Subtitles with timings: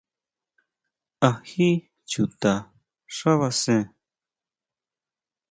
[1.27, 1.69] ¿Á jí
[2.09, 2.53] chuta
[3.17, 3.83] xábasen?